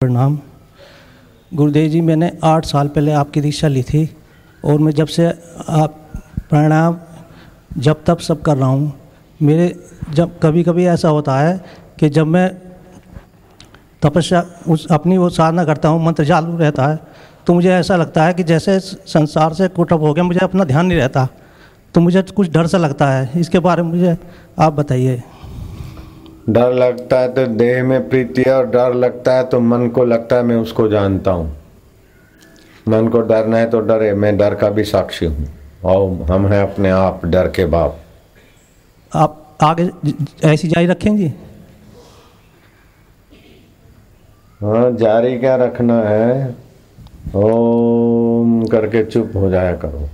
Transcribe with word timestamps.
प्रणाम। 0.00 0.36
गुरुदेव 1.52 1.88
जी, 1.90 2.00
मैंने 2.00 2.30
आठ 2.44 2.64
साल 2.64 2.88
पहले 2.88 3.12
आपकी 3.12 3.40
दीक्षा 3.40 3.68
ली 3.68 3.82
थी 3.82 4.02
और 4.62 4.78
मैं 4.78 4.92
जब 4.92 5.06
से 5.06 5.26
आप 5.26 5.94
प्राणायाम 6.50 6.98
जब 7.78 8.04
तब 8.06 8.18
सब 8.18 8.42
कर 8.42 8.56
रहा 8.56 8.68
हूँ, 8.68 8.92
मेरे 9.40 9.74
जब 10.14 10.38
कभी 10.42 10.62
कभी 10.62 10.84
ऐसा 10.86 11.08
होता 11.08 11.38
है 11.38 11.58
कि 11.98 12.08
जब 12.08 12.26
मैं 12.26 12.48
तपस्या 14.02 14.44
उस 14.68 14.86
अपनी 14.90 15.18
वो 15.18 15.28
साधना 15.30 15.64
करता 15.64 15.88
हूँ, 15.88 16.04
मंत्र 16.04 16.26
चालू 16.26 16.56
रहता 16.58 16.86
है 16.86 16.98
तो 17.46 17.54
मुझे 17.54 17.72
ऐसा 17.72 17.96
लगता 17.96 18.24
है 18.24 18.34
कि 18.34 18.42
जैसे 18.44 18.78
संसार 18.80 19.54
से 19.54 19.68
कुटअप 19.70 20.00
हो 20.00 20.12
गया, 20.14 20.24
मुझे 20.24 20.40
अपना 20.42 20.64
ध्यान 20.64 20.86
नहीं 20.86 20.98
रहता 20.98 21.28
तो 21.94 22.00
मुझे 22.00 22.22
कुछ 22.24 22.50
डर 22.50 22.66
सा 22.66 22.78
लगता 22.78 23.10
है। 23.10 23.40
इसके 23.40 23.58
बारे 23.58 23.82
में 23.82 23.90
मुझे 23.90 24.16
आप 24.58 24.72
बताइए। 24.74 25.22
डर 26.48 26.72
लगता 26.72 27.18
है 27.18 27.32
तो 27.34 27.46
देह 27.46 27.82
में 27.84 28.08
प्रीति 28.08 28.42
है 28.46 28.52
और 28.54 28.66
डर 28.66 28.94
लगता 28.94 29.32
है 29.32 29.44
तो 29.44 29.60
मन 29.60 29.88
को 29.88 30.04
लगता 30.04 30.36
है 30.36 30.42
मैं 30.42 30.56
उसको 30.56 30.88
जानता 30.88 31.30
हूँ। 31.30 31.56
मन 32.88 33.08
को 33.08 33.20
डरना 33.20 33.58
है 33.58 33.70
तो 33.70 33.80
डरे 33.80 34.12
मैं 34.14 34.36
डर 34.38 34.54
का 34.54 34.70
भी 34.70 34.84
साक्षी 34.84 35.26
हूँ। 35.26 35.48
और 35.84 36.30
हम 36.30 36.46
हैं 36.46 36.62
अपने 36.62 36.90
आप 36.90 37.24
डर 37.26 37.48
के 37.48 37.66
बाप। 37.66 37.98
आप 39.12 39.58
आगे 39.62 39.90
ऐसी 40.44 40.68
जारी 40.68 40.86
रखेंगे? 40.86 41.28
हाँ 44.60 44.90
जारी 44.96 45.38
क्या 45.38 45.56
रखना 45.56 46.00
है? 46.02 46.54
ओम 47.36 48.62
करके 48.66 49.04
चुप 49.04 49.32
हो 49.36 49.50
जाया 49.50 49.76
करो। 49.76 50.08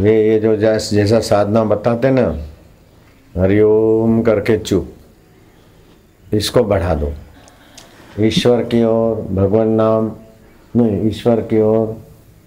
ये 0.00 0.14
ये 0.28 0.38
जो 0.40 0.56
जैस 0.56 0.90
जैसा 0.90 1.20
साधना 1.20 1.64
बताते 1.64 2.10
ना 2.10 2.26
हरिओम 3.38 4.22
करके 4.22 4.58
चुप। 4.58 4.92
इसको 6.32 6.64
बढ़ा 6.64 6.94
दो। 6.94 7.12
ईश्वर 8.20 8.62
की 8.62 8.84
ओर 8.84 9.16
भगवान 9.16 9.68
नाम 9.68 10.12
नहीं 10.76 11.08
ईश्वर 11.08 11.40
की 11.40 11.60
ओर 11.60 12.06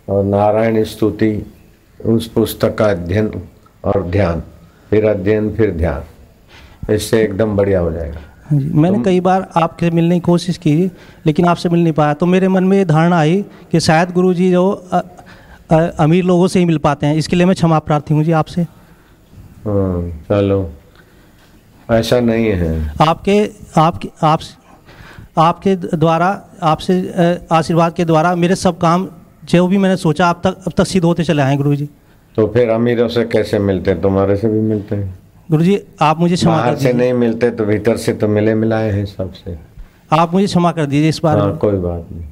और 0.10 0.24
नारायण 0.24 0.84
स्तुति 0.84 1.54
उस 2.06 2.28
पुस्तक 2.28 2.76
का 2.76 2.86
अध्ययन 2.86 3.32
और 3.84 4.04
ध्यान। 4.04 4.44
फिर 4.90 5.06
अध्ययन 5.06 5.52
फिर 5.52 5.72
ध्यान। 5.72 6.04
इससे 6.94 7.24
एकदम 7.24 7.56
बढ़िया 7.58 7.80
हो 7.80 7.92
जाएगा। 7.92 8.18
हाँ 8.46 8.60
जी 8.60 8.70
मैंने 8.70 9.04
कई 9.04 9.20
बार 9.20 9.50
आपके 9.56 9.90
मिलने 9.90 10.16
की 10.16 10.20
कोशिश 10.20 10.58
की 10.58 10.92
लेकिन 11.26 11.46
आपसे 11.46 11.70
मिल 11.70 11.84
नहीं 11.84 11.94
पाया। 11.94 12.14
तो 12.14 12.26
मेरे 12.26 12.48
मन 12.48 12.64
में 12.64 12.78
ये 12.78 12.86
धारणा 12.86 13.20
आई 13.20 13.46
कि 13.72 13.80
शायद 13.80 14.12
गुरु 14.12 14.34
जी 14.34 14.52
जो 14.52 14.90
अ, 14.92 15.02
अ, 15.72 15.82
अमीर 16.00 16.24
लोगों 16.24 16.48
से 16.48 16.60
ही 16.60 16.66
मिल 16.66 16.78
पाते 16.78 17.08
हैं। 17.08 17.16
इसके 17.16 17.36
लिए 17.36 17.46
मैं 17.46 17.56
क्षमा 17.56 17.80
प्रार्थी 17.80 18.14
हूँ 18.14 18.24
जी 18.24 18.32
आपसे। 18.32 18.66
चलो। 19.68 20.70
ऐसा 21.90 22.20
नहीं 22.20 22.46
है। 22.52 22.72
आपके 23.02 23.38
आपके 23.78 24.10
आप 24.24 24.40
आपके 25.38 25.76
द्वारा 25.76 26.28
आपसे 26.64 26.94
आशीर्वाद 27.52 27.94
के 27.94 28.06
द्वारा 28.06 28.36
मेरे 28.36 28.56
सब 28.56 28.78
काम 28.78 29.08
जो 29.44 29.68
भी 29.68 29.78
मैंने 29.78 29.98
सोचा 29.98 30.30
अब 30.30 30.42
तक 30.44 30.64
अब 30.68 30.74
तक 30.78 30.88
सिद्ध 30.88 31.04
होते 31.06 31.24
चले 31.24 31.42
आए 31.42 31.56
गुरु 31.58 31.76
जी 31.76 31.90
तो 32.36 32.48
फिर 32.48 32.70
अमीरों 32.70 33.08
से 33.08 33.24
कैसे 33.26 33.60
मिलते? 33.60 33.92
हैं 33.92 34.02
तुम्हारे 34.02 34.36
से 34.38 34.48
भी 34.48 34.60
मिलते 34.60 34.96
हैं। 34.96 35.18
गुरु 35.52 35.64
जी 35.64 35.80
आप 36.02 36.20
मुझे 36.20 36.36
क्षमा 36.36 36.62
कर 36.66 36.76
से 36.76 36.94
नहीं 36.94 37.14
मिलते 37.14 37.50
तो 37.52 37.66
भीतर 37.66 37.98
से 37.98 38.14
तो 38.14 38.28
मिले 38.28 38.56
मिलाए 38.56 38.92
हैं 38.92 39.06
सबसे। 39.06 39.58
आप 40.12 40.34
मुझे 40.34 40.46
क्षमा 40.46 40.72
कर 40.72 40.86
दीजिए 40.86 41.10
इस 41.10 41.20
बार 41.24 41.38
हाँ 41.40 41.58
कोई 41.58 41.78
बात 41.80 42.08
नहीं। 42.12 42.26